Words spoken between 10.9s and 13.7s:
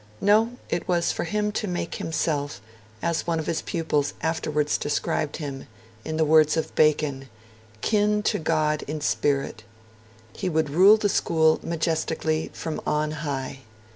the school majestically from on high.